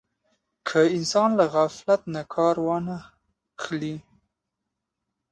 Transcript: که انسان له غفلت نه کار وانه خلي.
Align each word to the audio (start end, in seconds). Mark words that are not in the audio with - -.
که 0.67 0.79
انسان 0.97 1.29
له 1.39 1.45
غفلت 1.53 2.01
نه 2.13 2.21
کار 2.33 2.55
وانه 2.65 2.97
خلي. 3.63 3.95